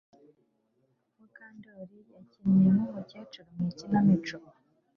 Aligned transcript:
Mukandoli 1.17 1.97
yakinnye 2.15 2.67
nkumukecuru 2.75 3.49
mu 3.55 3.63
ikinamico 3.71 4.37